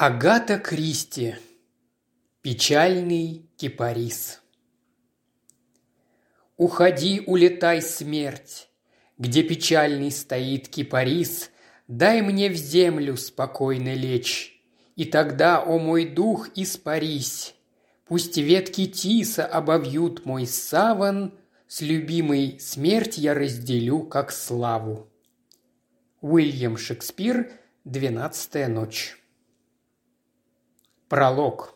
[0.00, 1.34] Агата Кристи.
[2.40, 4.40] Печальный кипарис.
[6.56, 8.68] Уходи, улетай, смерть,
[9.18, 11.50] Где печальный стоит кипарис,
[11.88, 14.62] Дай мне в землю спокойно лечь,
[14.94, 17.56] И тогда, о мой дух, испарись.
[18.04, 21.34] Пусть ветки тиса обовьют мой саван,
[21.66, 25.08] С любимой смерть я разделю, как славу.
[26.20, 27.50] Уильям Шекспир,
[27.84, 29.17] «Двенадцатая ночь».
[31.08, 31.74] Пролог.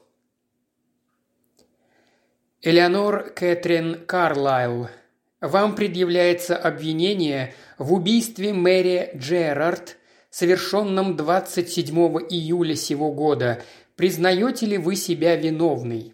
[2.60, 4.88] Элеонор Кэтрин Карлайл,
[5.40, 9.96] вам предъявляется обвинение в убийстве Мэри Джерард,
[10.28, 11.96] совершенном 27
[12.28, 13.62] июля сего года.
[13.96, 16.12] Признаете ли вы себя виновной?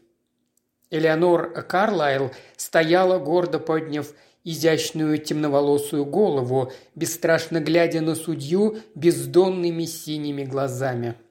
[0.89, 11.17] Элеонор Карлайл стояла, гордо подняв изящную темноволосую голову, бесстрашно глядя на судью бездонными синими глазами–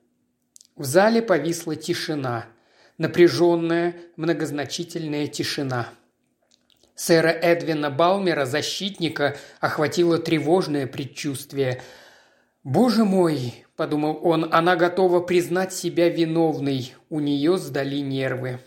[0.78, 2.46] в зале повисла тишина.
[2.98, 5.90] Напряженная, многозначительная тишина.
[6.96, 11.82] Сэра Эдвина Балмера, защитника, охватило тревожное предчувствие.
[12.64, 16.96] «Боже мой!»– подумал он,– «она готова признать себя виновной.
[17.10, 18.60] У нее сдали нервы».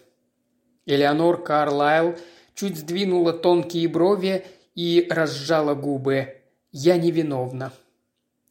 [0.87, 2.17] Элеонор Карлайл
[2.55, 4.45] чуть сдвинула тонкие брови
[4.77, 6.37] и разжала губы.
[6.71, 7.73] «Я невиновна».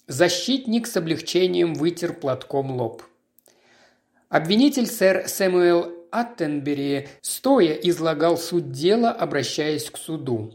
[0.08, 3.04] Защитник с облегчением вытер платком лоб.
[4.30, 10.54] Обвинитель сэр Сэмюэл Аттенбери стоя излагал суть дела, обращаясь к суду.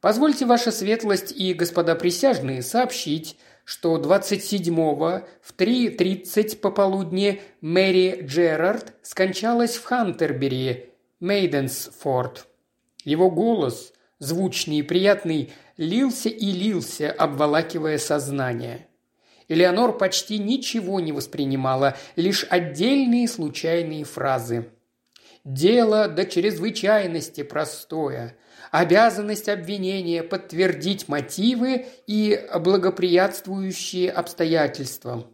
[0.00, 9.76] Позвольте, ваша светлость и господа присяжные сообщить, что 27-го в 3.30 пополудни Мэри Джерард скончалась
[9.76, 12.46] в Хантербери, Мейденсфорд.
[13.04, 18.86] Его голос, звучный и приятный, лился и лился, обволакивая сознание.
[19.48, 24.68] Элеонор почти ничего не воспринимала, лишь отдельные случайные фразы.
[25.44, 28.36] «Дело до чрезвычайности простое.
[28.72, 35.30] Обязанность обвинения подтвердить мотивы и благоприятствующие обстоятельства.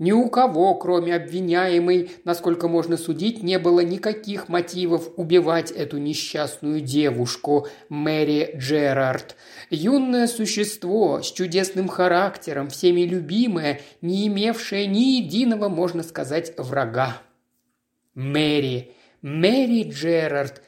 [0.00, 6.80] Ни у кого, кроме обвиняемой, насколько можно судить, не было никаких мотивов убивать эту несчастную
[6.80, 9.36] девушку, Мэри Джерард.
[9.70, 17.22] Юное существо с чудесным характером, всеми любимое, не имевшее ни единого, можно сказать, врага.
[18.14, 20.60] Мэри, Мэри Джерард.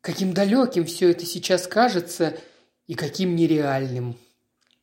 [0.00, 2.34] Каким далеким все это сейчас кажется
[2.88, 4.16] и каким нереальным.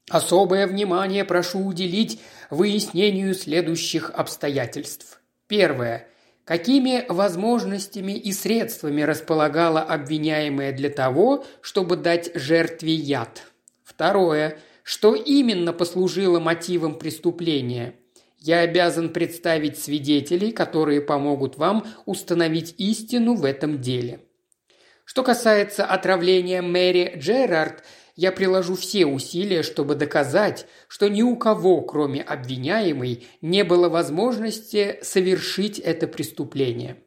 [0.09, 5.22] Особое внимание прошу уделить выяснению следующих обстоятельств.
[5.47, 6.08] Первое.
[6.46, 13.44] Какими возможностями и средствами располагала обвиняемая для того, чтобы дать жертве яд?
[13.84, 14.58] Второе.
[14.81, 17.94] Что именно послужило мотивом преступления?
[18.40, 24.22] Я обязан представить свидетелей, которые помогут вам установить истину в этом деле.
[25.06, 27.84] Что касается отравления Мэри Джерард–
[28.19, 35.00] я приложу все усилия, чтобы доказать, что ни у кого, кроме обвиняемой, не было возможности
[35.02, 37.02] совершить это преступление.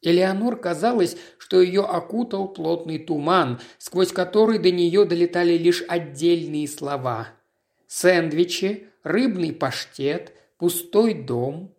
[0.00, 7.28] Элеонор казалось, что ее окутал плотный туман, сквозь который до нее долетали лишь отдельные слова.
[7.86, 11.76] Сэндвичи, рыбный паштет, пустой дом.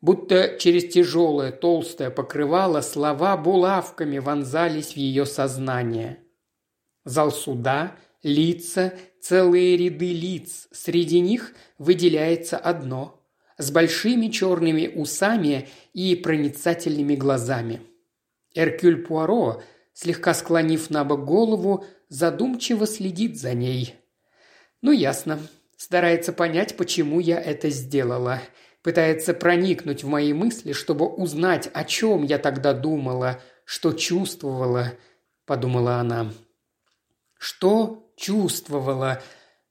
[0.00, 6.18] Будто через тяжелое толстое покрывало слова булавками вонзались в ее сознание–
[7.04, 10.68] Зал суда, лица, целые ряды лиц.
[10.72, 13.16] Среди них выделяется одно–
[13.60, 17.82] с большими черными усами и проницательными глазами.
[18.54, 19.62] Эркюль Пуаро,
[19.92, 23.96] слегка склонив на бок голову, задумчиво следит за ней.
[24.80, 25.38] Ну, ясно.
[25.76, 28.40] Старается понять, почему я это сделала.
[28.82, 34.92] Пытается проникнуть в мои мысли, чтобы узнать, о чем я тогда думала, что чувствовала,
[35.44, 36.32] подумала она.
[37.40, 39.22] Что чувствовала?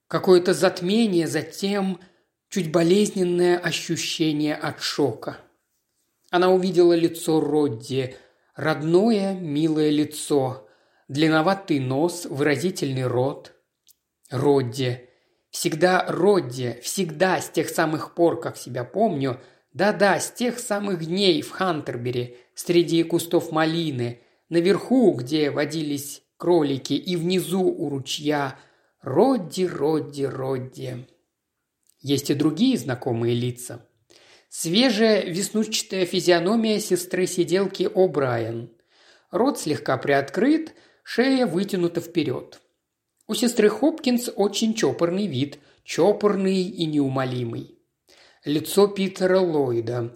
[0.08, 2.00] Какое-то затмение, затем
[2.50, 5.38] чуть болезненное ощущение от шока.
[6.32, 8.16] Она увидела лицо Родди,
[8.56, 10.68] родное, милое лицо,
[11.10, 13.54] длинноватый нос, выразительный рот.
[14.32, 15.08] Родди.
[15.52, 19.40] Всегда Родди, всегда с тех самых пор, как себя помню,
[19.74, 27.16] да-да, с тех самых дней в Хантербери, среди кустов малины, наверху, где водились кролики, и
[27.16, 28.58] внизу у ручья
[29.02, 31.06] «Родди, Родди, Родди».
[32.00, 33.86] Есть и другие знакомые лица.
[34.50, 38.70] Свежая веснушчатая физиономия сестры-сиделки О'Брайен.
[39.30, 42.60] Рот слегка приоткрыт, шея вытянута вперед.
[43.28, 47.78] У сестры Хопкинс очень чопорный вид, чопорный и неумолимый.
[48.46, 50.14] лицо Питера Ллойда.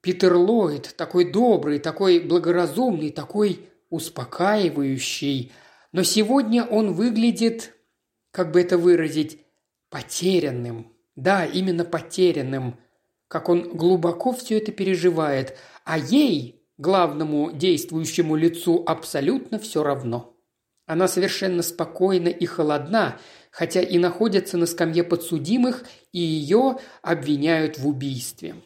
[0.00, 5.52] Питер Ллойд такой добрый, такой благоразумный, такой успокаивающий.
[5.92, 7.74] Но сегодня он выглядит,
[8.30, 9.38] как бы это выразить,
[9.90, 10.92] потерянным.
[11.16, 12.78] Да, именно потерянным.
[13.28, 15.56] Как он глубоко все это переживает.
[15.84, 20.36] А ей, главному действующему лицу, абсолютно все равно.
[20.86, 23.20] Она совершенно спокойна и холодна,
[23.52, 28.56] хотя и находится на скамье подсудимых, и ее обвиняют в убийстве.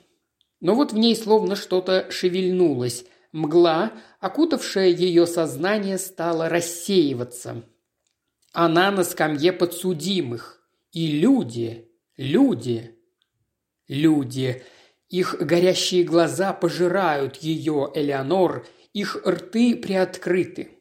[0.60, 3.04] Но вот в ней словно что-то шевельнулось.
[3.34, 7.64] Мгла, окутавшая ее сознание, стала рассеиваться.
[8.52, 10.62] Она на скамье подсудимых.
[10.92, 12.96] И люди, люди,
[13.88, 14.62] люди.
[15.08, 20.78] Их горящие глаза пожирают ее, Элеонор, их рты приоткрыты.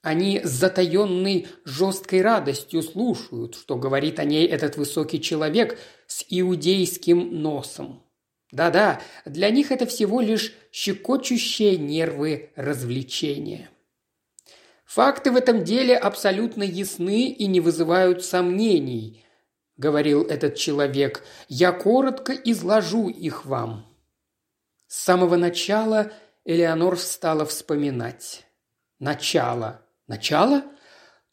[0.00, 5.76] Они с затаенной жесткой радостью слушают, что говорит о ней этот высокий человек
[6.06, 8.04] с иудейским носом.
[8.52, 13.70] Да-да, для них это всего лишь щекочущие нервы развлечения.
[14.84, 19.24] Факты в этом деле абсолютно ясны и не вызывают сомнений,
[19.76, 21.22] говорил этот человек.
[21.48, 23.86] Я коротко изложу их вам.
[24.88, 26.10] С самого начала
[26.44, 28.44] Элеонор стала вспоминать.
[28.98, 29.86] Начало.
[30.08, 30.64] Начало?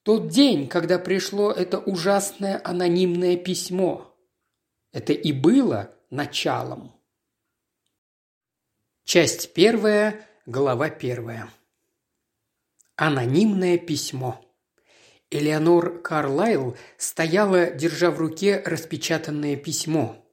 [0.03, 4.15] Тот день, когда пришло это ужасное анонимное письмо.
[4.91, 6.96] Это и было началом.
[9.07, 11.49] Часть первая, глава первая.
[12.97, 14.45] Анонимное письмо.
[15.31, 20.29] Элеонор Карлайл стояла, держа в руке распечатанное письмо.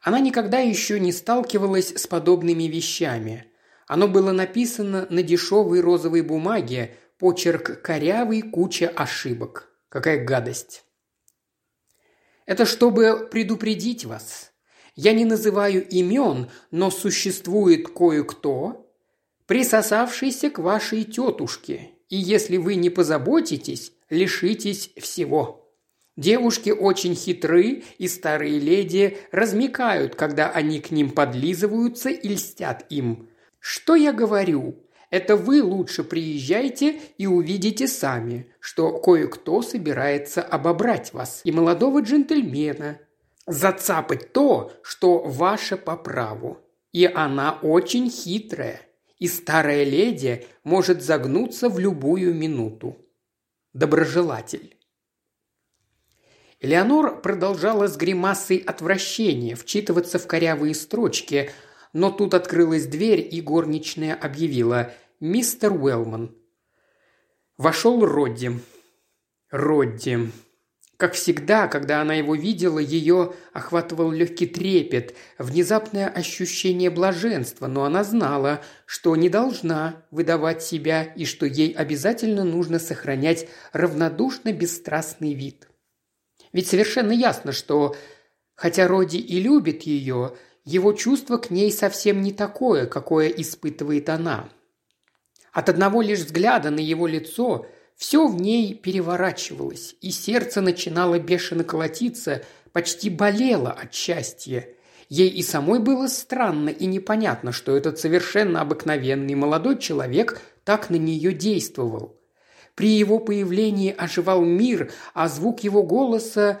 [0.00, 3.50] Она никогда еще не сталкивалась с подобными вещами.
[3.88, 9.74] Оно было написано на дешевой розовой бумаге, почерк корявый, куча ошибок.
[9.88, 10.84] Какая гадость.
[12.46, 14.53] Это чтобы предупредить вас.
[14.96, 18.88] Я не называю имен, но существует кое-кто,
[19.46, 25.64] присосавшийся к вашей тетушке, и если вы не позаботитесь, лишитесь всего.
[26.16, 33.28] Девушки очень хитры, и старые леди размекают, когда они к ним подлизываются и льстят им.
[33.58, 34.76] Что я говорю?
[35.10, 42.98] Это вы лучше приезжайте и увидите сами, что кое-кто собирается обобрать вас и молодого джентльмена,
[43.46, 46.60] зацапать то, что ваше по праву.
[46.92, 48.80] И она очень хитрая,
[49.18, 52.96] и старая леди может загнуться в любую минуту.
[53.72, 54.78] Доброжелатель.
[56.60, 61.50] Элеонор продолжала с гримасой отвращения вчитываться в корявые строчки,
[61.92, 66.36] но тут открылась дверь, и горничная объявила– мистер Уэллман.
[67.56, 68.60] Вошел Родди.
[69.50, 70.30] Родди.
[71.04, 78.04] Как всегда, когда она его видела, ее охватывал легкий трепет, внезапное ощущение блаженства, но она
[78.04, 85.68] знала, что не должна выдавать себя и что ей обязательно нужно сохранять равнодушно-бесстрастный вид.
[86.54, 87.94] Ведь совершенно ясно, что,
[88.54, 90.34] хотя Роди и любит ее,
[90.64, 94.48] его чувство к ней совсем не такое, какое испытывает она–
[95.54, 101.64] от одного лишь взгляда на его лицо все в ней переворачивалось, и сердце начинало бешено
[101.64, 104.68] колотиться, почти болело от счастья.
[105.08, 110.96] Ей и самой было странно и непонятно, что этот совершенно обыкновенный молодой человек так на
[110.96, 112.20] нее действовал.
[112.74, 116.60] При его появлении оживал мир, а звук его голоса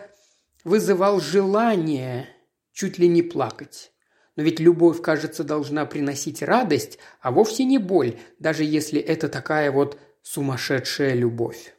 [0.62, 2.28] вызывал желание
[2.72, 3.90] чуть ли не плакать.
[4.36, 9.70] Но ведь любовь, кажется, должна приносить радость, а вовсе не боль, даже если это такая
[9.70, 11.74] вот сумасшедшая любовь.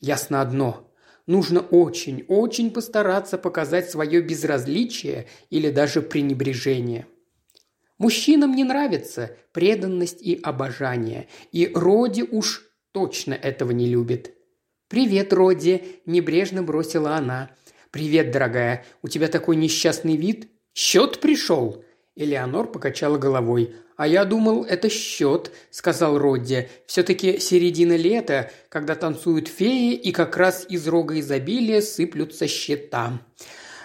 [0.00, 0.90] Ясно одно.
[1.26, 7.06] Нужно очень, очень постараться показать свое безразличие или даже пренебрежение.
[7.98, 14.34] Мужчинам не нравится преданность и обожание, и Роди уж точно этого не любит.
[14.88, 17.50] «Привет, Роди!»– небрежно бросила она.
[17.92, 18.84] «Привет, дорогая.
[19.02, 20.50] У тебя такой несчастный вид.
[20.74, 21.84] Счет пришел?»
[22.14, 23.74] Элеонор покачала головой.
[23.96, 26.68] «А я думал, это счет»,– сказал Родди.
[26.86, 33.20] «Все-таки середина лета, когда танцуют феи, и как раз из рога изобилия сыплются счета».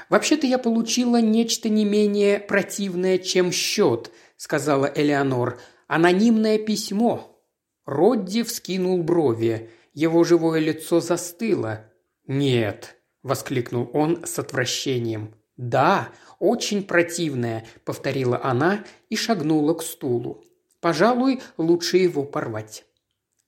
[0.10, 5.60] «Вообще-то я получила нечто не менее противное, чем счет»,– сказала Элеонор.
[5.88, 7.44] «Анонимное письмо».
[7.86, 9.70] Родди вскинул брови.
[9.94, 11.92] Его живое лицо застыло.
[12.26, 15.34] «Нет»,– воскликнул он с отвращением.
[15.58, 16.10] «Да,
[16.40, 20.44] очень противное»,– повторила она и шагнула к стулу.
[20.80, 22.86] «Пожалуй, лучше его порвать».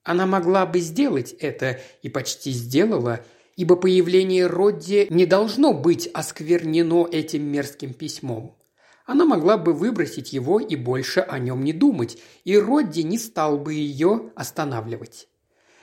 [0.03, 3.23] Она могла бы сделать это и почти сделала,
[3.55, 8.57] ибо появление Родди не должно быть осквернено этим мерзким письмом.
[9.05, 13.57] она могла бы выбросить его и больше о нем не думать, и Родди не стал
[13.57, 15.27] бы ее останавливать.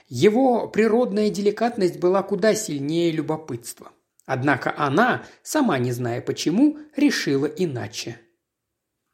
[0.09, 3.91] Его природная деликатность была куда сильнее любопытства.
[4.27, 8.21] Однако она, сама не зная почему, решила иначе.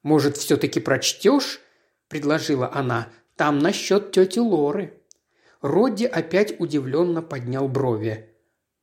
[0.03, 1.61] «Может, все-таки прочтешь?»–
[2.09, 3.09] предложила она.
[3.37, 5.01] «Там насчет тети Лоры».
[5.61, 8.31] Родди опять удивленно поднял брови.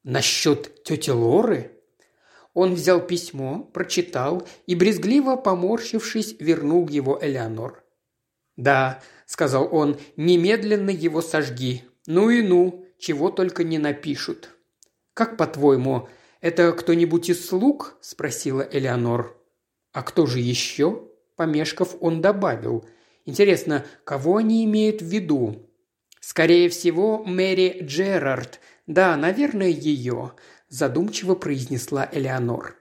[0.03, 1.71] «Насчет тети Лоры?»
[2.53, 7.83] Он взял письмо, прочитал и, брезгливо поморщившись, вернул его Элеонор.
[8.55, 11.83] «Да»,— сказал он,— «немедленно его сожги.
[12.05, 14.49] Ну и ну, чего только не напишут».
[15.19, 16.07] «Как по-твоему,
[16.39, 19.35] это кто-нибудь из слуг?»– спросила Элеонор.
[19.91, 22.85] «А кто же еще?»– помешков он добавил.
[23.25, 25.69] «Интересно, кого они имеют в виду?»
[26.21, 28.61] «Скорее всего, Мэри Джерард.
[28.87, 30.31] Да, наверное, ее
[30.69, 32.77] задумчиво произнесла Элеонор.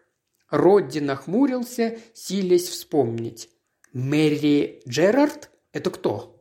[0.49, 3.51] Родди нахмурился, силясь вспомнить.
[3.93, 5.51] «Мэри Джерард?
[5.73, 6.38] Это кто?»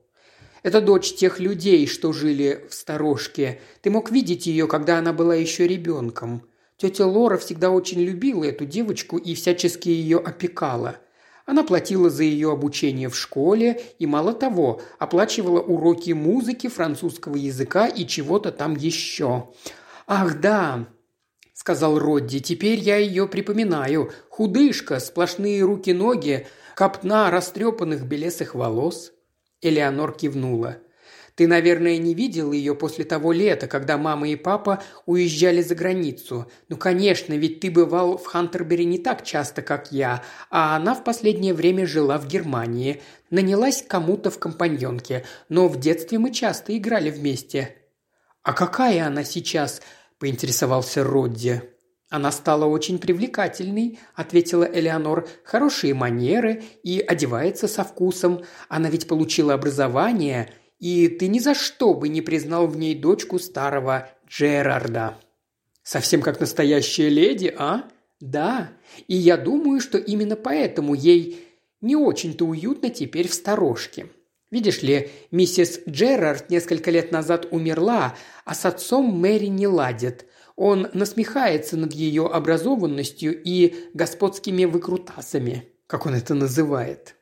[0.67, 3.61] «Это дочь тех людей, что жили в сторожке.
[3.79, 6.41] Ты мог видеть ее, когда она была еще ребенком.
[6.75, 10.97] Тетя Лора всегда очень любила эту девочку и всячески ее опекала.
[11.45, 17.87] Она платила за ее обучение в школе и, мало того, оплачивала уроки музыки, французского языка
[17.87, 19.47] и чего-то там еще.
[20.05, 20.85] Ах да,
[21.53, 22.41] сказал Родди.
[22.41, 24.11] «Теперь я ее припоминаю.
[24.27, 26.45] Худышка, сплошные руки-ноги,
[26.75, 29.13] копна растрепанных белесых волос».
[29.61, 30.77] Элеонор кивнула.
[31.35, 36.51] «Ты, наверное, не видел ее после того лета, когда мама и папа уезжали за границу.
[36.67, 41.03] Ну, конечно, ведь ты бывал в Хантербери не так часто, как я, а она в
[41.03, 43.01] последнее время жила в Германии.
[43.29, 47.75] Нанялась кому-то в компаньонке, но в детстве мы часто играли вместе».
[48.41, 49.81] «А какая она сейчас?»–
[50.19, 51.76] поинтересовался Родди.
[52.09, 55.27] «Она стала очень привлекательной»,– ответила Элеонор.
[55.43, 58.43] «Хорошие манеры и одевается со вкусом.
[58.69, 63.39] Она ведь получила образование, и ты ни за что бы не признал в ней дочку
[63.39, 65.17] старого Джерарда».
[65.83, 67.83] «Совсем как настоящая леди, а?»
[68.21, 68.71] «Да,
[69.07, 71.45] и я думаю, что именно поэтому ей
[71.81, 74.07] не очень-то уютно теперь в сторожке.
[74.49, 80.25] Видишь ли, миссис Джерард несколько лет назад умерла, а с отцом Мэри не ладит.
[80.57, 87.15] Он насмехается над ее образованностью и господскими выкрутасами, как он это называет.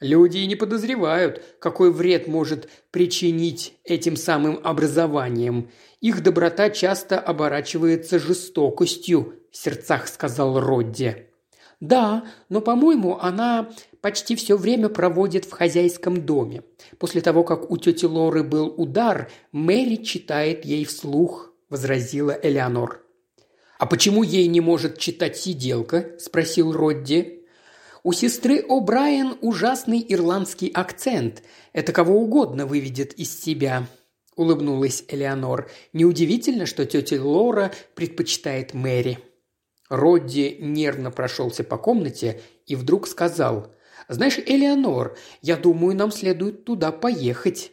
[0.00, 5.70] Люди и не подозревают, какой вред может причинить этим самым образованием.
[6.00, 11.28] Их доброта часто оборачивается жестокостью, в сердцах сказал Родди.
[11.78, 16.64] Да, но, по-моему, она почти все время проводит в хозяйском доме.
[16.98, 23.02] После того, как у тети Лоры был удар, Мэри читает ей вслух»,– возразила Элеонор.
[23.78, 27.46] «А почему ей не может читать сиделка?»– спросил Родди.
[28.02, 31.42] «У сестры О'Брайен ужасный ирландский акцент.
[31.72, 33.86] Это кого угодно выведет из себя»,–
[34.36, 35.70] улыбнулась Элеонор.
[35.92, 39.18] «Неудивительно, что тетя Лора предпочитает Мэри».
[39.88, 43.74] Родди нервно прошелся по комнате и вдруг сказал–
[44.08, 47.72] знаешь, Элеонор, я думаю, нам следует туда поехать».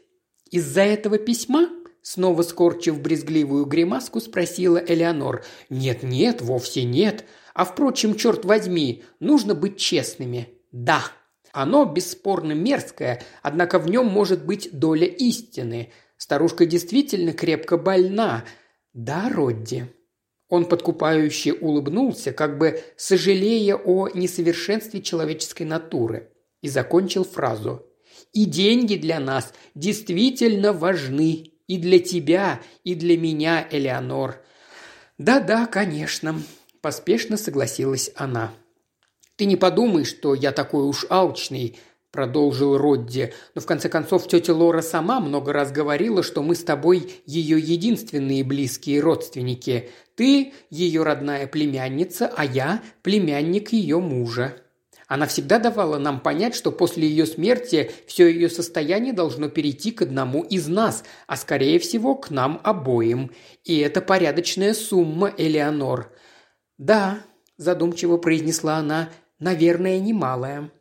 [0.50, 1.70] «Из-за этого письма?»
[2.02, 5.44] Снова скорчив брезгливую гримаску, спросила Элеонор.
[5.70, 7.26] «Нет-нет, вовсе нет.
[7.54, 10.50] А впрочем, черт возьми, нужно быть честными.
[10.72, 11.04] Да,
[11.52, 15.92] оно бесспорно мерзкое, однако в нем может быть доля истины.
[16.18, 18.46] Старушка действительно крепко больна.
[18.94, 19.88] Да, Родди?»
[20.50, 26.32] Он подкупающе улыбнулся, как бы сожалея о несовершенстве человеческой натуры,
[26.62, 27.86] и закончил фразу.
[28.34, 31.51] «И деньги для нас действительно важны.
[31.72, 34.42] И для тебя, и для меня, Элеонор».
[35.18, 36.36] «Да-да, конечно»,–
[36.82, 38.52] поспешно согласилась она.
[39.38, 41.80] «Ты не подумай, что я такой уж алчный»,–
[42.12, 43.34] продолжил Родди.
[43.56, 47.58] «Но в конце концов тетя Лора сама много раз говорила, что мы с тобой ее
[47.58, 49.92] единственные близкие родственники.
[50.16, 54.61] Ты ее родная племянница, а я племянник ее мужа.
[55.12, 60.04] Она всегда давала нам понять, что после ее смерти все ее состояние должно перейти к
[60.04, 63.30] одному из нас, а скорее всего к нам обоим.
[63.66, 66.14] И это порядочная сумма, Элеонор.
[66.78, 67.24] «Да»,–
[67.58, 70.72] задумчиво произнесла она,– «наверное, немалая».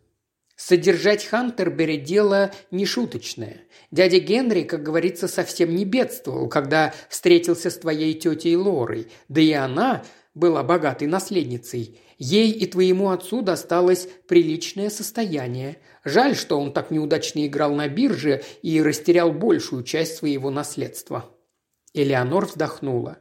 [0.54, 3.62] Содержать Хантербери– дело нешуточное.
[3.90, 9.50] Дядя Генри, как говорится, совсем не бедствовал, когда встретился с твоей тетей Лорой, да и
[9.50, 11.98] она была богатой наследницей.
[12.22, 15.78] Ей и твоему отцу досталось приличное состояние.
[16.04, 21.34] Жаль, что он так неудачно играл на бирже и растерял большую часть своего наследства».
[21.94, 23.18] Элеонор вздохнула.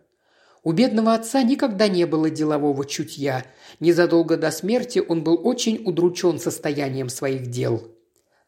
[0.63, 3.45] У бедного отца никогда не было делового чутья.
[3.79, 7.95] Незадолго до смерти он был очень удручен состоянием своих дел.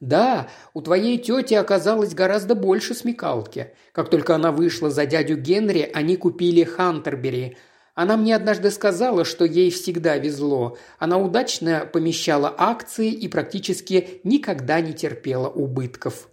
[0.02, 3.74] Да, у твоей тети оказалось гораздо больше смекалки.
[3.94, 7.56] Как только она вышла за дядю Генри, они купили Хантербери.
[8.02, 10.76] Она мне однажды сказала, что ей всегда везло.
[10.98, 16.28] Она удачно помещала акции и практически никогда не терпела убытков.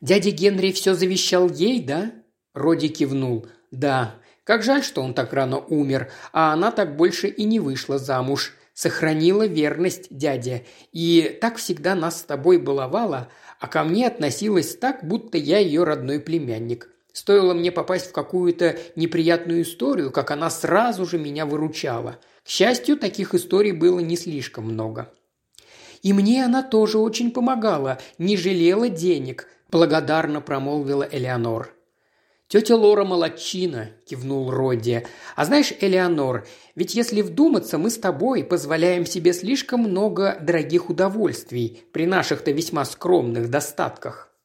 [0.00, 2.12] «Дядя Генри все завещал ей, да?»
[2.54, 3.46] Роди кивнул.
[3.70, 4.14] «Да.
[4.44, 8.54] Как жаль, что он так рано умер, а она так больше и не вышла замуж
[8.72, 13.28] сохранила верность дяде, и так всегда нас с тобой баловала,
[13.60, 16.88] а ко мне относилась так, будто я ее родной племянник.
[17.12, 22.18] Стоило мне попасть в какую-то неприятную историю, как она сразу же меня выручала.
[22.42, 25.12] К счастью, таких историй было не слишком много.
[26.02, 31.74] И мне она тоже очень помогала, не жалела денег, благодарно промолвила Элеонор.
[32.48, 35.06] «Тетя Лора молодчина»,– кивнул Родди.
[35.36, 41.82] «А знаешь, Элеонор, ведь если вдуматься, мы с тобой позволяем себе слишком много дорогих удовольствий
[41.92, 44.36] при наших-то весьма скромных достатках».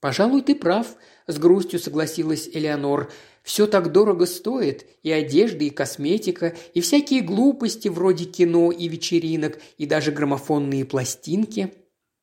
[0.00, 0.86] «Пожалуй, ты прав»,–
[1.32, 3.10] с грустью согласилась Элеонор.
[3.42, 9.58] «Все так дорого стоит, и одежда, и косметика, и всякие глупости вроде кино и вечеринок,
[9.78, 11.72] и даже граммофонные пластинки».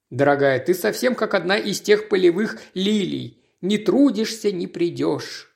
[0.09, 5.51] «Дорогая, ты совсем как одна из тех полевых лилий», не трудишься, не придешь».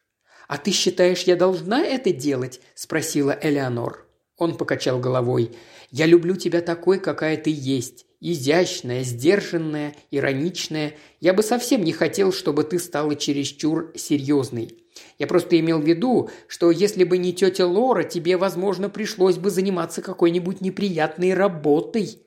[0.47, 4.05] «А ты считаешь, я должна это делать?»– спросила Элеонор.
[4.35, 5.55] Он покачал головой.
[5.91, 8.05] «Я люблю тебя такой, какая ты есть.
[8.23, 10.93] Изящная, сдержанная, ироничная.
[11.19, 14.77] Я бы совсем не хотел, чтобы ты стала чересчур серьезной.
[15.17, 19.49] Я просто имел в виду, что если бы не тетя Лора, тебе, возможно, пришлось бы
[19.49, 22.19] заниматься какой-нибудь неприятной работой».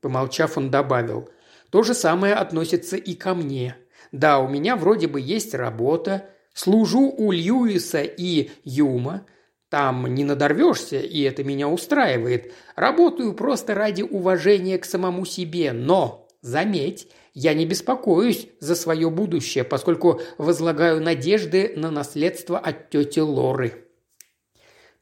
[0.00, 1.28] Помолчав, он добавил.
[1.70, 3.76] «То же самое относится и ко мне.
[4.10, 9.26] Да, у меня вроде бы есть работа, служу у Льюиса и Юма,
[9.70, 12.52] там не надорвешься, и это меня устраивает.
[12.76, 19.64] Работаю просто ради уважения к самому себе, но, заметь, я не беспокоюсь за свое будущее,
[19.64, 23.86] поскольку возлагаю надежды на наследство от тети Лоры.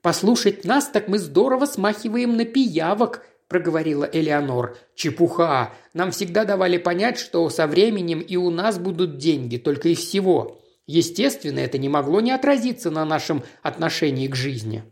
[0.03, 4.77] Послушать нас, так мы здорово смахиваем на пиявок,– проговорила Элеонор.
[4.95, 5.73] «Чепуха!
[5.95, 10.61] Нам всегда давали понять, что со временем и у нас будут деньги, только и всего.
[10.89, 14.83] Естественно, это не могло не отразиться на нашем отношении к жизни».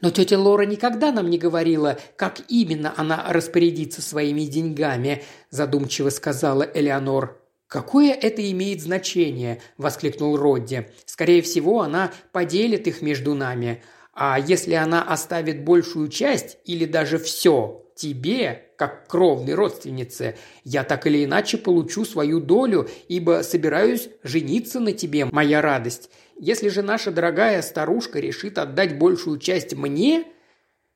[0.00, 6.62] «Но тетя Лора никогда нам не говорила, как именно она распорядится своими деньгами»,– задумчиво сказала
[6.62, 7.40] Элеонор.
[7.66, 10.90] «Какое это имеет значение?»– воскликнул Родди.
[11.04, 13.82] «Скорее всего, она поделит их между нами.
[14.14, 21.06] А если она оставит большую часть или даже все тебе, как кровной родственнице, я так
[21.06, 26.10] или иначе получу свою долю, ибо собираюсь жениться на тебе, моя радость.
[26.38, 30.24] Если же наша дорогая старушка решит отдать большую часть мне,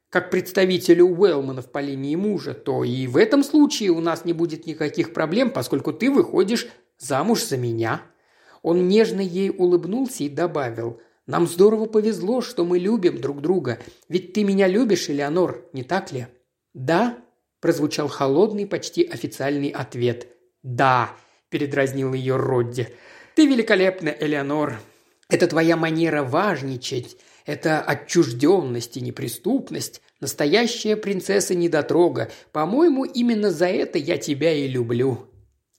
[0.09, 4.67] как представителю Уэллманов по линии мужа, то и в этом случае у нас не будет
[4.67, 8.03] никаких проблем, поскольку ты выходишь замуж за меня».
[8.63, 13.79] Он нежно ей улыбнулся и добавил– нам здорово повезло, что мы любим друг друга.
[14.09, 16.27] Ведь ты меня любишь, Элеонор, не так ли?»
[16.75, 17.19] «Да»,–
[17.61, 20.29] прозвучал холодный, почти официальный ответ.
[20.63, 21.15] «Да»,–
[21.51, 22.89] передразнил ее Родди.
[23.35, 24.81] «Ты великолепна, Элеонор.
[25.29, 30.01] Это твоя манера важничать, это отчужденность и неприступность.
[30.21, 32.31] Настоящая принцесса-недотрога.
[32.53, 35.29] По-моему, именно за это я тебя и люблю».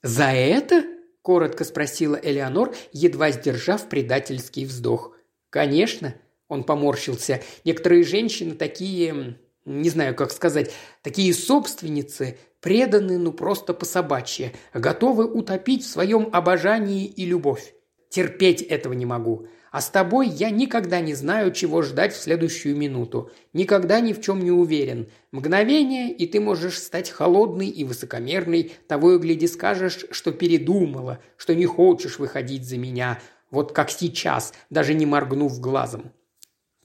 [0.02, 0.84] «За это?»–
[1.22, 5.16] коротко спросила Элеонор, едва сдержав предательский вздох.
[5.50, 6.14] «Конечно»,–
[6.48, 7.40] он поморщился.
[7.64, 10.72] «Некоторые женщины такие, не знаю, как сказать,
[11.02, 17.74] такие собственницы, преданы, ну просто по собачье, готовы утопить в своем обожании и любовь.
[18.10, 19.48] Терпеть этого не могу.
[19.72, 23.32] А с тобой я никогда не знаю, чего ждать в следующую минуту.
[23.52, 25.08] Никогда ни в чем не уверен.
[25.32, 28.70] Мгновение, и ты можешь стать холодной и высокомерной.
[28.86, 33.18] Того и гляди скажешь, что передумала, что не хочешь выходить за меня.
[33.50, 36.12] Вот как сейчас, даже не моргнув глазом.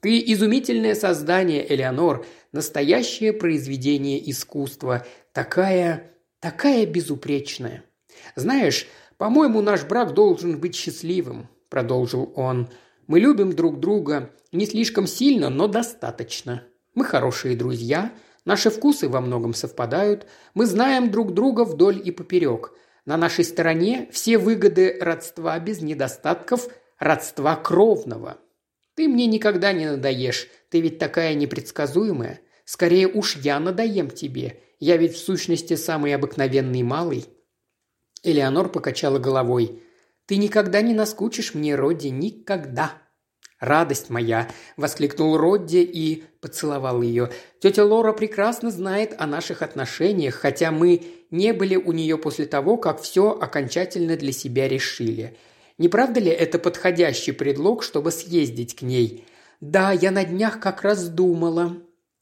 [0.01, 7.83] Ты изумительное создание, Элеонор, настоящее произведение искусства, такая, такая безупречная.
[8.35, 12.69] Знаешь, по-моему, наш брак должен быть счастливым, продолжил он.
[13.07, 16.63] Мы любим друг друга не слишком сильно, но достаточно.
[16.95, 18.13] Мы хорошие друзья,
[18.45, 22.73] наши вкусы во многом совпадают, мы знаем друг друга вдоль и поперек–
[23.09, 26.67] на нашей стороне все выгоды родства без недостатков,
[26.99, 28.37] родства кровного.
[28.99, 32.41] Ты мне никогда не надоешь, ты ведь такая непредсказуемая.
[32.65, 37.25] Скорее уж я надоем тебе, я ведь в сущности самый обыкновенный малый».
[38.23, 39.81] Элеонор покачала головой.
[40.25, 43.01] «Ты никогда не наскучишь мне, Роди, никогда».
[43.61, 47.31] «Радость моя!»– воскликнул Родди и поцеловал ее.
[47.61, 52.75] «Тетя Лора прекрасно знает о наших отношениях, хотя мы не были у нее после того,
[52.75, 55.37] как все окончательно для себя решили.
[55.79, 59.25] Не правда ли это подходящий предлог, чтобы съездить к ней?
[59.61, 61.77] Да, я на днях как раз думала,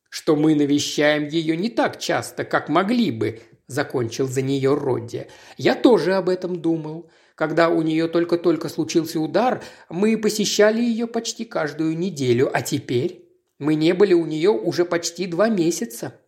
[0.09, 5.27] что мы навещаем ее не так часто, как могли бы»,– закончил за нее Родди.
[5.57, 7.09] «Я тоже об этом думал.
[7.33, 13.25] Когда у нее только-только случился удар, мы посещали ее почти каждую неделю, а теперь
[13.57, 16.19] мы не были у нее уже почти два месяца.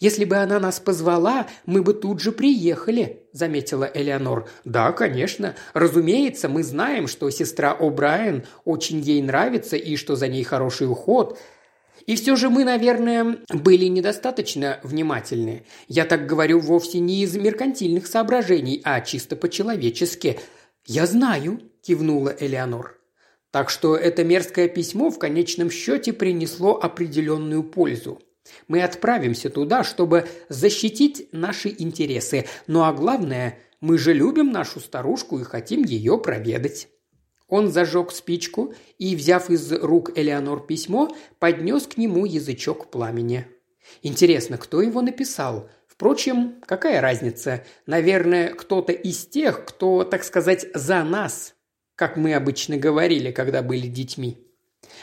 [0.00, 4.48] «Если бы она нас позвала, мы бы тут же приехали»,– заметила Элеонор.
[4.64, 5.54] «Да, конечно.
[5.74, 11.38] Разумеется, мы знаем, что сестра О'Брайен очень ей нравится и что за ней хороший уход.
[12.06, 15.64] И все же мы, наверное, были недостаточно внимательны.
[15.88, 20.40] Я так говорю вовсе не из меркантильных соображений, а чисто по-человечески.
[20.86, 22.98] «Я знаю»,– кивнула Элеонор.
[23.52, 28.18] Так что это мерзкое письмо в конечном счете принесло определенную пользу.
[28.68, 32.46] Мы отправимся туда, чтобы защитить наши интересы.
[32.66, 36.88] Ну а главное, мы же любим нашу старушку и хотим ее проведать.
[37.48, 43.46] Он зажег спичку и, взяв из рук Элеонор письмо, поднес к нему язычок пламени.
[44.02, 45.68] Интересно, кто его написал?
[45.86, 47.64] Впрочем, какая разница?
[47.86, 51.54] Наверное, кто-то из тех, кто, так сказать, за нас,
[51.94, 54.41] как мы обычно говорили, когда были детьми.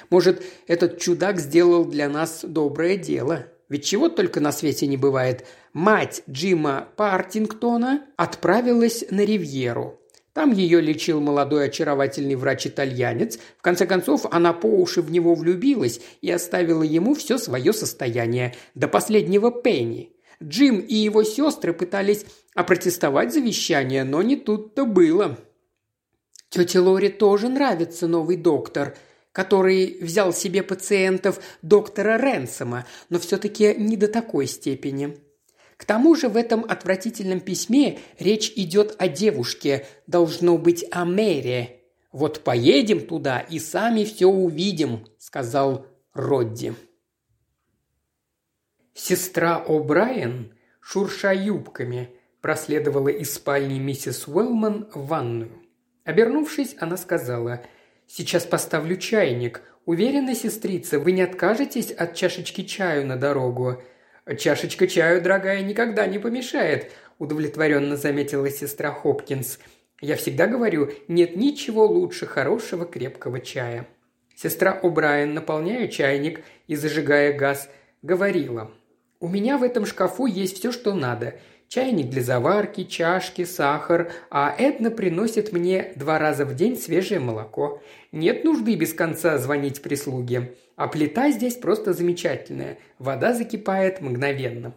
[0.10, 3.48] Может, этот чудак сделал для нас доброе дело?
[3.70, 5.46] Ведь чего только на свете не бывает.
[5.74, 10.00] Мать Джима Партингтона отправилась на Ривьеру.
[10.34, 13.40] Там ее лечил молодой очаровательный врач-итальянец.
[13.58, 18.56] В конце концов, она по уши в него влюбилась и оставила ему все свое состояние,
[18.74, 20.14] до последнего пенни.
[20.42, 25.38] Джим и его сестры пытались опротестовать завещание, но не тут-то было.
[26.50, 28.96] Тете Лоре тоже нравится новый доктор,
[29.32, 35.18] который взял себе пациентов доктора Ренсома, но все-таки не до такой степени.
[35.78, 41.78] К тому же в этом отвратительном письме речь идет о девушке, должно быть о Мэре.
[42.12, 46.74] «Вот поедем туда и сами все увидим»,– сказал Родди.
[48.94, 52.10] Сестра О'Брайен, шурша юбками,
[52.42, 55.52] проследовала из спальни миссис Уэллман в ванную.
[56.04, 57.62] Обернувшись, она сказала
[58.12, 59.62] «Сейчас поставлю чайник.
[59.86, 63.84] Уверена, сестрица, вы не откажетесь от чашечки чаю на дорогу?»
[64.36, 69.60] «Чашечка чаю, дорогая, никогда не помешает»,– удовлетворенно заметила сестра Хопкинс.
[70.02, 73.88] «Я всегда говорю, нет ничего лучше хорошего крепкого чая».
[74.36, 77.69] Сестра О'Брайен, наполняя чайник и зажигая газ,
[78.02, 78.72] говорила.
[79.19, 81.39] «У меня в этом шкафу есть все, что надо.
[81.69, 87.79] Чайник для заварки, чашки, сахар, а Эдна приносит мне два раза в день свежее молоко.
[88.12, 90.55] Нет нужды без конца звонить прислуге.
[90.75, 92.79] А плита здесь просто замечательная.
[92.97, 94.73] Вода закипает мгновенно.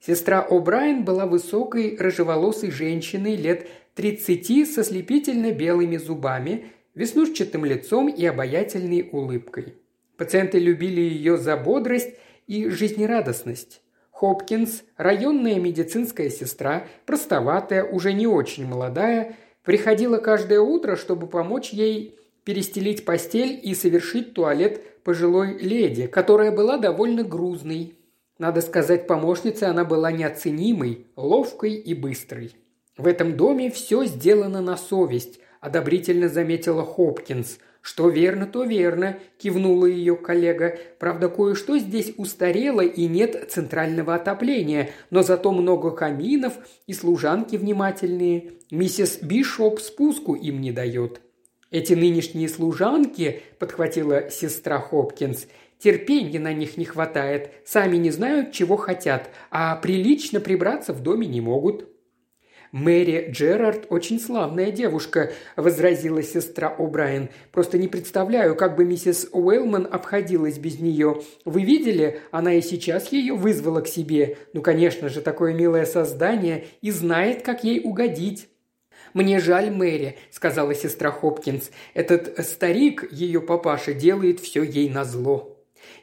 [0.00, 8.26] Сестра О'Брайен была высокой, рыжеволосой женщиной лет 30 со слепительно белыми зубами, веснушчатым лицом и
[8.26, 9.76] обаятельной улыбкой.
[10.18, 12.14] Пациенты любили ее за бодрость
[12.46, 13.80] и жизнерадостность.
[14.22, 22.16] Хопкинс, районная медицинская сестра, простоватая, уже не очень молодая, приходила каждое утро, чтобы помочь ей
[22.44, 27.98] перестелить постель и совершить туалет пожилой леди, которая была довольно грузной.
[28.38, 32.54] Надо сказать, помощницей она была неоценимой, ловкой и быстрой.
[32.96, 37.58] В этом доме все сделано на совесть, одобрительно заметила Хопкинс.
[37.82, 40.78] «Что верно, то верно»,– кивнула ее коллега.
[41.00, 46.54] «Правда, кое-что здесь устарело и нет центрального отопления, но зато много каминов
[46.86, 48.52] и служанки внимательные.
[48.70, 51.20] Миссис Бишоп спуску им не дает».
[51.72, 55.46] Эти нынешние служанки, подхватила сестра Хопкинс,
[55.78, 61.26] терпенья на них не хватает, сами не знают, чего хотят, а прилично прибраться в доме
[61.26, 61.88] не могут.
[62.72, 67.28] «Мэри Джерард очень славная девушка»,– возразила сестра О'Брайен.
[67.52, 71.20] «Просто не представляю, как бы миссис Уэллман обходилась без нее.
[71.44, 74.38] Вы видели, она и сейчас ее вызвала к себе.
[74.54, 78.48] Ну, конечно же, такое милое создание и знает, как ей угодить».
[79.12, 81.70] «Мне жаль Мэри»,– сказала сестра Хопкинс.
[81.92, 85.51] «Этот старик, ее папаша, делает все ей назло».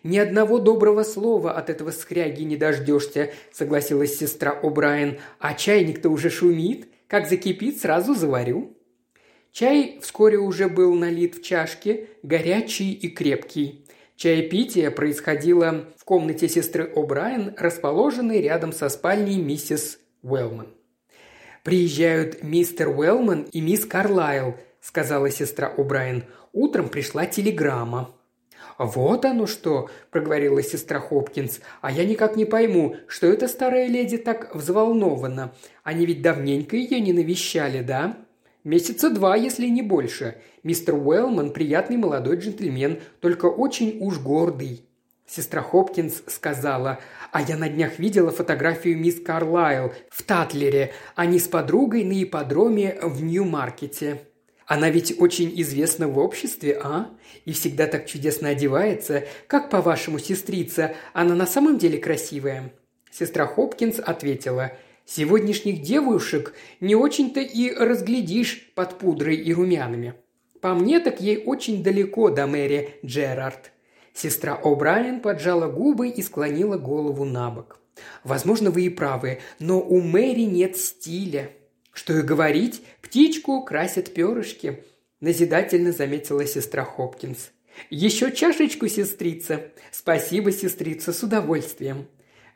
[0.04, 5.20] «Ни одного доброго слова от этого скряги не дождешься»,– согласилась сестра О'Брайен.
[5.40, 6.88] «А чайник-то уже шумит.
[7.08, 8.76] Как закипит, сразу заварю».
[9.52, 13.86] Чай вскоре уже был налит в чашке, горячий и крепкий.
[14.16, 20.68] Чаепитие происходило в комнате сестры О'Брайен, расположенной рядом со спальней миссис Уэллман.
[21.64, 26.24] «Приезжают мистер Уэллман и мисс Карлайл»,– сказала сестра О'Брайен.
[26.54, 28.14] «Утром пришла телеграмма».
[28.80, 31.60] «Вот оно что!»– проговорила сестра Хопкинс.
[31.82, 35.54] «А я никак не пойму, что эта старая леди так взволнована.
[35.84, 38.18] Они ведь давненько ее не навещали, да?»
[38.64, 40.38] «Месяца два, если не больше.
[40.64, 44.86] Мистер Уэллман– приятный молодой джентльмен, только очень уж гордый».
[45.28, 47.00] Сестра Хопкинс сказала,
[47.34, 50.94] «А я на днях видела фотографию мисс Карлайл в Татлере.
[51.16, 54.22] Они с подругой на ипподроме в Нью-Маркете.
[54.70, 57.10] Она ведь очень известна в обществе, а?
[57.44, 59.24] И всегда так чудесно одевается.
[59.48, 62.72] Как, по-вашему, сестрица, она на самом деле красивая?»
[63.12, 64.74] Сестра Хопкинс ответила,
[65.06, 70.14] «Сегодняшних девушек не очень-то и разглядишь под пудрой и румянами.
[70.62, 73.72] По мне, так ей очень далеко до Мэри Джерард.
[74.14, 77.80] Сестра О'Брайен поджала губы и склонила голову на бок.
[78.24, 81.50] «Возможно, вы и правы, но у Мэри нет стиля».
[81.92, 84.84] «Что и говорить, птичку красят перышки»,–
[85.20, 87.52] назидательно заметила сестра Хопкинс.
[87.90, 92.08] «Еще чашечку, сестрица?» «Спасибо, сестрица, с удовольствием».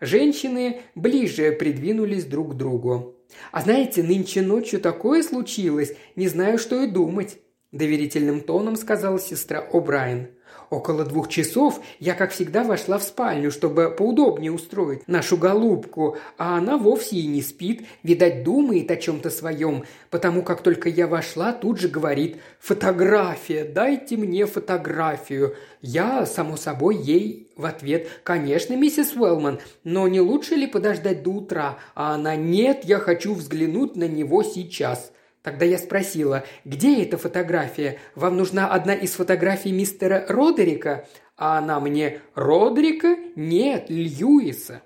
[0.01, 3.15] Женщины ближе придвинулись друг к другу.
[3.51, 7.37] «А знаете, нынче ночью такое случилось, не знаю, что и думать»,–
[7.71, 10.27] доверительным тоном сказала сестра О'Брайен.
[10.73, 16.57] Около двух часов я, как всегда, вошла в спальню, чтобы поудобнее устроить нашу голубку, а
[16.57, 21.53] она вовсе и не спит, видать, думает о чем-то своем, потому как только я вошла,
[21.53, 25.55] тут же говорит «Фотография, дайте мне фотографию».
[25.83, 31.29] Я, само собой, ей в ответ «Конечно, миссис Уэллман, но не лучше ли подождать до
[31.29, 35.11] утра?» А она «Нет, я хочу взглянуть на него сейчас».
[35.43, 37.99] Тогда я спросила, где эта фотография?
[38.15, 41.05] Вам нужна одна из фотографий мистера Родерика?
[41.35, 43.17] А она мне, Родерика?
[43.35, 44.81] Нет, Льюиса.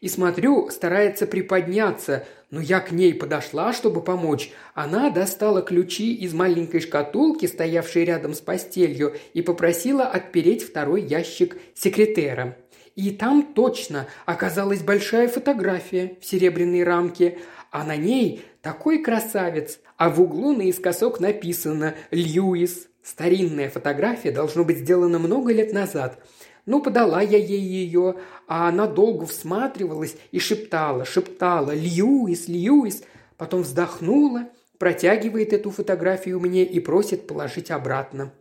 [0.00, 4.50] И смотрю, старается приподняться, но я к ней подошла, чтобы помочь.
[4.74, 11.58] Она достала ключи из маленькой шкатулки, стоявшей рядом с постелью, и попросила отпереть второй ящик
[11.74, 12.56] секретера.
[12.96, 17.38] И там точно оказалась большая фотография в серебряной рамке,
[17.72, 22.88] а на ней такой красавец, а в углу наискосок написано «Льюис».
[23.02, 26.22] Старинная фотография должно быть сделана много лет назад.
[26.66, 33.02] Ну, подала я ей ее, а она долго всматривалась и шептала, шептала «Льюис, Льюис»,
[33.38, 38.32] потом вздохнула, протягивает эту фотографию мне и просит положить обратно.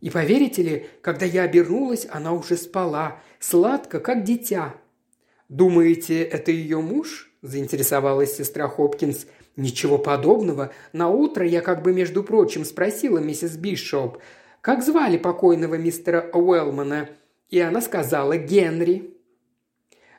[0.00, 4.76] И поверите ли, когда я обернулась, она уже спала, сладко, как дитя.
[5.48, 9.26] «Думаете, это ее муж?»– заинтересовалась сестра Хопкинс.
[9.56, 10.72] «Ничего подобного.
[10.92, 14.18] На утро я как бы, между прочим, спросила миссис Бишоп,
[14.60, 17.08] как звали покойного мистера Уэллмана,
[17.48, 19.14] и она сказала «Генри».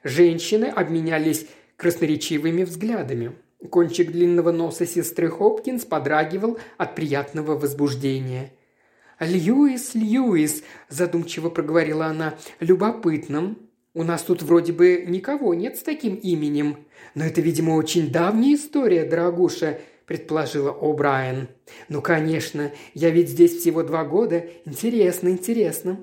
[0.03, 3.35] Женщины обменялись красноречивыми взглядами.
[3.69, 8.53] Кончик длинного носа сестры Хопкинс подрагивал от приятного возбуждения.
[9.19, 13.55] «Льюис, Льюис»,– задумчиво проговорила она,– «любопытно.
[13.97, 16.85] У нас тут вроде бы никого нет с таким именем.
[17.15, 21.47] Но это, видимо, очень давняя история, дорогуша»,– предположила О'Брайен.
[21.89, 24.45] «Ну, конечно, я ведь здесь всего два года.
[24.65, 25.99] Интересно, интересно».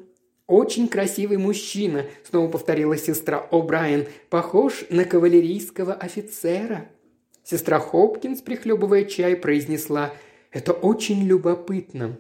[0.49, 6.91] «Очень красивый мужчина»,– снова повторила сестра О'Брайен,– «похож на кавалерийского офицера».
[7.45, 10.13] Сестра Хопкинс, прихлебывая чай, произнесла
[10.51, 12.19] «Это очень любопытно».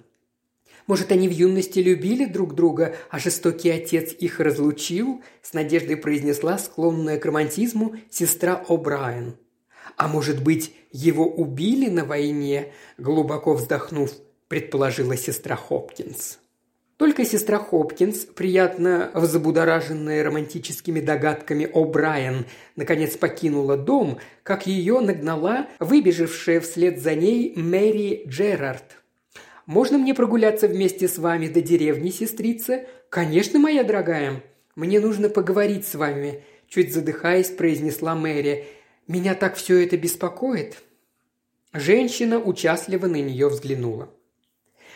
[0.86, 6.58] Может, они в юности любили друг друга, а жестокий отец их разлучил?»– с надеждой произнесла
[6.58, 9.34] склонная к романтизму сестра О'Брайен.
[9.96, 14.10] «А может быть, его убили на войне?»– глубоко вздохнув,
[14.48, 16.38] предположила сестра Хопкинс.
[16.96, 22.44] Только сестра Хопкинс, приятно взбудораженная романтическими догадками О'Брайен,
[22.76, 28.98] наконец покинула дом, как ее нагнала выбежавшая вслед за ней Мэри Джерард–
[29.66, 34.42] можно мне прогуляться вместе с вами до деревни, сестрица?» «Конечно, моя дорогая.
[34.74, 38.66] Мне нужно поговорить с вами»,– чуть задыхаясь, произнесла Мэри.
[39.06, 40.82] «Меня так все это беспокоит».
[41.72, 44.10] Женщина участливо на нее взглянула.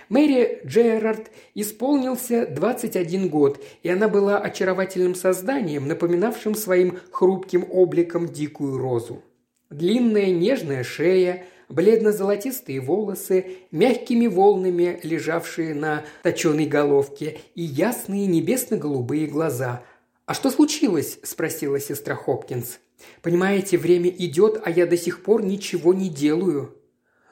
[0.09, 8.79] Мэри Джерард исполнился 21 год, и она была очаровательным созданием, напоминавшим своим хрупким обликом дикую
[8.79, 9.23] розу.
[9.71, 19.83] Длинная нежная шея– бледно-золотистые волосы, мягкими волнами лежавшие на точеной головке и ясные небесно-голубые глаза.
[20.27, 22.79] «А что случилось?»– спросила сестра Хопкинс.
[23.23, 26.75] «Понимаете, время идет, а я до сих пор ничего не делаю».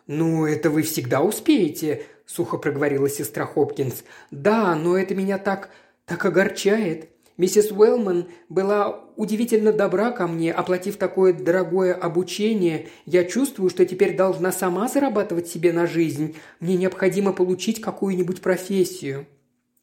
[0.07, 4.05] «Ну, это вы всегда успеете»,– сухо проговорила сестра Хопкинс.
[4.31, 5.71] «Да, но это меня так...
[6.05, 7.11] так огорчает.
[7.37, 12.89] Миссис Уэллман была удивительно добра ко мне, оплатив такое дорогое обучение.
[13.05, 16.37] Я чувствую, что теперь должна сама зарабатывать себе на жизнь.
[16.61, 19.27] Мне необходимо получить какую-нибудь профессию».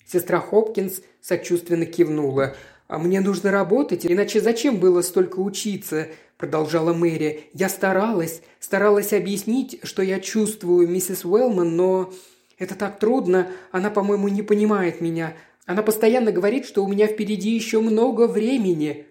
[0.06, 2.56] Сестра Хопкинс сочувственно кивнула.
[2.88, 7.50] «А мне нужно работать, иначе зачем было столько учиться?»– продолжала Мэри.
[7.54, 12.12] «Я старалась, старалась объяснить, что я чувствую, миссис Уэллман, но
[12.58, 15.34] это так трудно, она, по-моему, не понимает меня.
[15.66, 19.08] Она постоянно говорит, что у меня впереди еще много времени».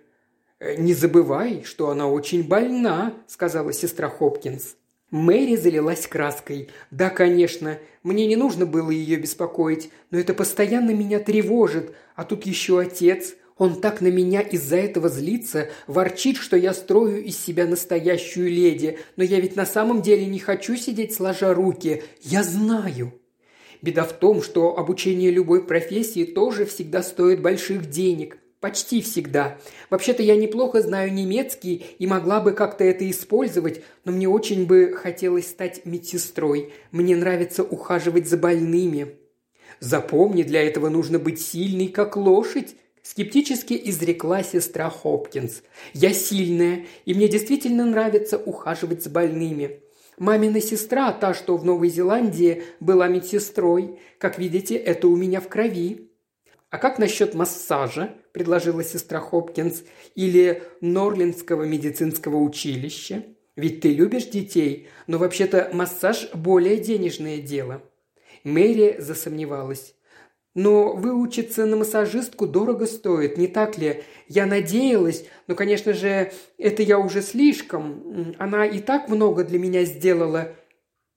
[0.58, 4.76] «Э, «Не забывай, что она очень больна»,– сказала сестра Хопкинс.
[5.10, 6.70] Мэри залилась краской.
[6.90, 12.46] «Да, конечно, мне не нужно было ее беспокоить, но это постоянно меня тревожит, а тут
[12.46, 13.34] еще отец.
[13.58, 18.98] Он так на меня из-за этого злится, ворчит, что я строю из себя настоящую леди,
[19.16, 22.02] но я ведь на самом деле не хочу сидеть сложа руки.
[22.22, 23.21] Я знаю».
[23.82, 28.38] Беда в том, что обучение любой профессии тоже всегда стоит больших денег.
[28.60, 29.58] Почти всегда.
[29.90, 34.94] Вообще-то я неплохо знаю немецкий и могла бы как-то это использовать, но мне очень бы
[34.96, 36.72] хотелось стать медсестрой.
[36.92, 39.16] Мне нравится ухаживать за больными.
[39.80, 45.62] Запомни, для этого нужно быть сильной, как лошадь, Скептически изрекла сестра Хопкинс.
[45.92, 49.81] «Я сильная, и мне действительно нравится ухаживать за больными.
[50.18, 53.98] Мамина сестра, та, что в Новой Зеландии, была медсестрой.
[54.18, 56.10] Как видите, это у меня в крови».
[56.70, 59.82] «А как насчет массажа?»– предложила сестра Хопкинс.
[60.14, 63.24] «Или Норлинского медицинского училища?
[63.56, 67.82] Ведь ты любишь детей, но вообще-то массаж– более денежное дело».
[68.44, 69.94] Мэри засомневалась.
[70.54, 74.04] Но выучиться на массажистку дорого стоит, не так ли?
[74.28, 78.34] Я надеялась, но, конечно же, это я уже слишком.
[78.38, 80.52] Она и так много для меня сделала.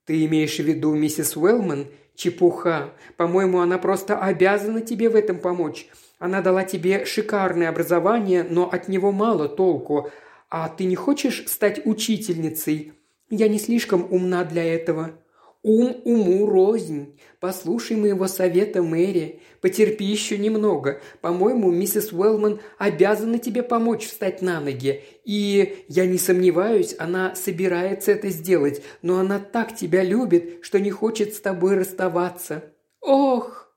[0.05, 1.87] Ты имеешь в виду миссис Уэллман?
[2.15, 2.93] Чепуха.
[3.17, 5.89] По-моему, она просто обязана тебе в этом помочь.
[6.17, 10.09] Она дала тебе шикарное образование, но от него мало толку.
[10.49, 12.93] А ты не хочешь стать учительницей?
[13.29, 15.19] Я не слишком умна для этого.
[15.67, 17.19] Ум уму рознь.
[17.39, 19.41] Послушай моего совета, Мэри.
[19.61, 21.01] Потерпи еще немного.
[21.21, 25.01] По-моему, миссис Уэллман обязана тебе помочь встать на ноги.
[25.23, 30.91] И, я не сомневаюсь, она собирается это сделать, но она так тебя любит, что не
[30.91, 32.65] хочет с тобой расставаться.
[33.01, 33.75] Ох!»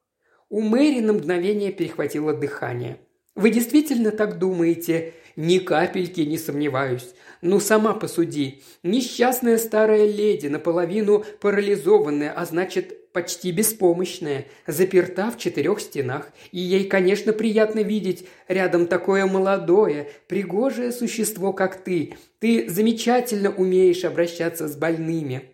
[0.51, 3.01] У Мэри на мгновение перехватило дыхание.
[3.35, 7.15] «Вы действительно так думаете?» «Ни капельки не сомневаюсь.
[7.43, 8.65] Ну, сама посуди.
[8.83, 16.33] Несчастная старая леди, наполовину парализованная, а значит, почти беспомощная, заперта в четырех стенах.
[16.51, 22.17] И ей, конечно, приятно видеть рядом такое молодое, пригожее существо, как ты.
[22.41, 25.53] Ты замечательно умеешь обращаться с больными.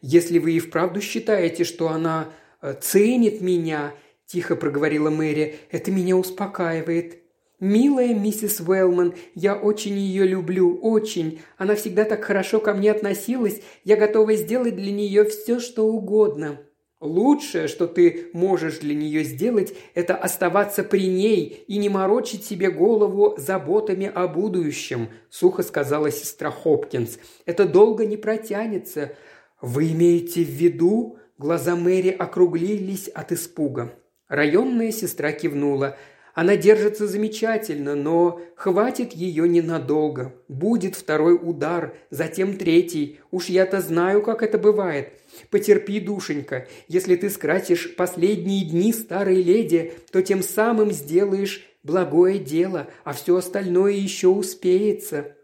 [0.00, 2.30] Если вы и вправду считаете, что она
[2.62, 3.92] э, ценит меня,
[4.24, 7.21] тихо проговорила Мэри, это меня успокаивает.
[7.62, 11.42] «Милая миссис Уэллман, я очень ее люблю, очень.
[11.56, 16.58] Она всегда так хорошо ко мне относилась, я готова сделать для нее все, что угодно».
[16.98, 22.68] «Лучшее, что ты можешь для нее сделать, это оставаться при ней и не морочить себе
[22.68, 27.20] голову заботами о будущем»,– сухо сказала сестра Хопкинс.
[27.46, 29.12] «Это долго не протянется.
[29.60, 33.94] Вы имеете в виду?» Глаза Мэри округлились от испуга.
[34.26, 35.96] Районная сестра кивнула–
[36.34, 40.34] она держится замечательно, но хватит ее ненадолго.
[40.48, 43.20] Будет второй удар, затем третий.
[43.30, 45.12] Уж я-то знаю, как это бывает.
[45.50, 46.66] Потерпи, душенька.
[46.88, 53.36] Если ты скратишь последние дни старой леди, то тем самым сделаешь благое дело, а все
[53.36, 55.36] остальное еще успеется».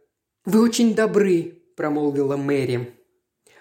[0.47, 2.95] «Вы очень добры»,– промолвила Мэри.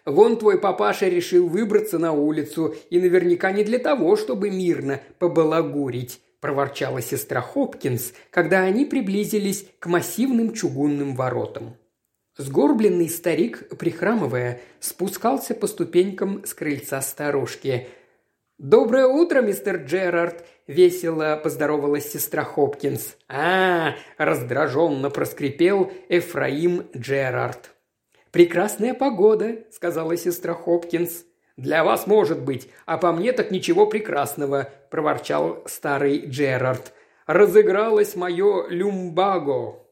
[0.05, 6.21] Вон твой папаша решил выбраться на улицу, и наверняка не для того, чтобы мирно побалагурить.–
[6.39, 11.75] проворчала сестра Хопкинс, когда они приблизились к массивным чугунным воротам.
[12.37, 17.87] Сгорбленный старик, прихрамывая, спускался по ступенькам с крыльца старушки.
[18.59, 23.15] «Доброе утро, мистер Джерард!»– весело поздоровалась сестра Хопкинс.
[23.27, 27.71] «А,– раздраженно проскрипел Эфраим Джерард.
[28.31, 31.26] «Прекрасная погода»,– сказала сестра Хопкинс.
[31.57, 36.93] «Для вас может быть, а по мне так ничего прекрасного»,– проворчал старый Джерард.
[37.25, 39.83] «Разыгралось мое люмбаго».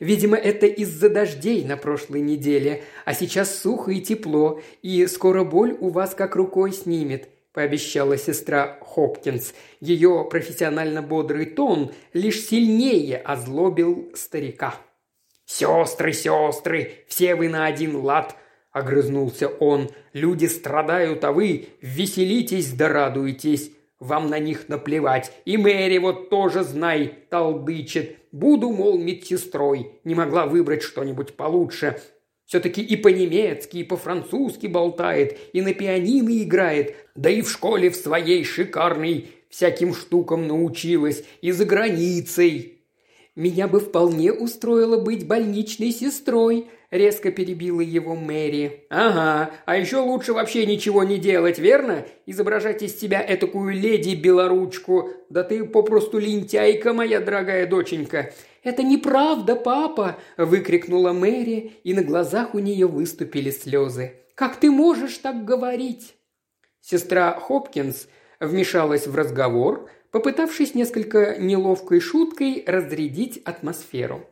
[0.00, 5.76] Видимо, это из-за дождей на прошлой неделе, а сейчас сухо и тепло, и скоро боль
[5.78, 9.54] у вас как рукой снимет»,– пообещала сестра Хопкинс.
[9.78, 14.74] Ее профессионально бодрый тон лишь сильнее озлобил старика.
[15.44, 18.34] «Сестры, сестры, все вы на один лад!»–
[18.72, 19.90] огрызнулся он.
[20.12, 23.72] «Люди страдают, а вы веселитесь да радуетесь.
[24.00, 25.30] вам на них наплевать.
[25.44, 28.16] И Мэри вот тоже, знай, толдычит.
[28.32, 29.92] Буду, мол, медсестрой.
[30.02, 32.00] Не могла выбрать что-нибудь получше.
[32.44, 37.96] Все-таки и по-немецки, и по-французски болтает, и на пианино играет, да и в школе в
[37.96, 42.80] своей шикарной всяким штукам научилась, и за границей.
[43.36, 48.86] Меня бы вполне устроило быть больничной сестрой»,– резко перебила его Мэри.
[48.90, 52.06] «Ага, а еще лучше вообще ничего не делать, верно?
[52.26, 55.10] Изображать из тебя этакую леди-белоручку.
[55.28, 58.32] Да ты попросту лентяйка, моя дорогая доченька.
[58.62, 64.12] «Это неправда, папа!»– выкрикнула Мэри, и на глазах у нее выступили слезы.
[64.36, 66.14] «Как ты можешь так говорить?»
[66.80, 68.06] Сестра Хопкинс
[68.38, 74.28] вмешалась в разговор, попытавшись несколько неловкой шуткой разрядить атмосферу.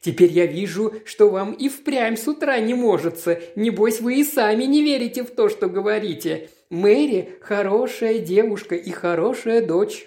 [0.00, 3.40] «Теперь я вижу, что вам и впрямь с утра не можется.
[3.54, 6.48] Небось, вы и сами не верите в то, что говорите.
[6.70, 10.06] Мэри– хорошая девушка и хорошая дочь.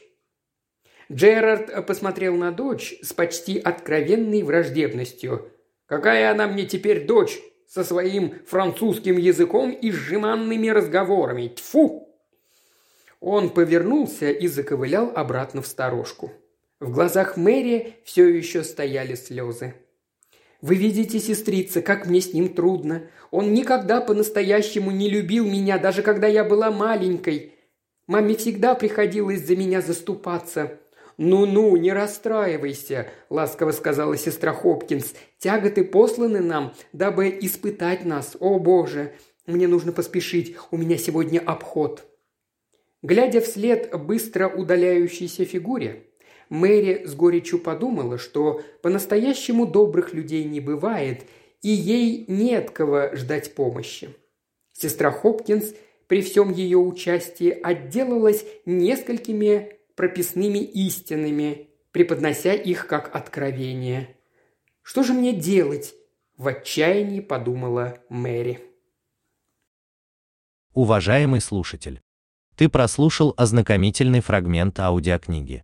[1.11, 5.51] Джерард посмотрел на дочь с почти откровенной враждебностью.
[5.85, 11.49] «Какая она мне теперь дочь со своим французским языком и сжиманными разговорами?
[11.49, 12.09] Тьфу!»
[13.19, 16.31] Он повернулся и заковылял обратно в сторожку.
[16.83, 19.73] В глазах Мэри все еще стояли слезы.
[20.59, 23.03] «Вы видите, сестрица, как мне с ним трудно.
[23.31, 27.53] Он никогда по-настоящему не любил меня, даже когда я была маленькой.
[28.05, 30.77] Маме всегда приходилось за меня заступаться.
[31.15, 35.13] «Ну-ну, не расстраивайся»,– ласково сказала сестра Хопкинс.
[35.37, 38.35] «Тяготы посланы нам, дабы испытать нас.
[38.41, 39.13] О, Боже!
[39.45, 42.03] Мне нужно поспешить, у меня сегодня обход».
[43.01, 46.07] Глядя вслед быстро удаляющейся фигуре,
[46.53, 51.25] Мэри с горечью подумала, что по-настоящему добрых людей не бывает,
[51.63, 54.15] и ей нет кого ждать помощи.
[54.71, 55.73] Сестра Хопкинс
[56.07, 64.15] при всем ее участии отделалась несколькими прописными истинами, преподнося их как откровение.
[64.83, 65.95] «Что же мне делать?»–
[66.37, 68.59] в отчаянии подумала Мэри.
[70.75, 71.99] Уважаемый слушатель,
[72.55, 75.63] ты прослушал ознакомительный фрагмент аудиокниги.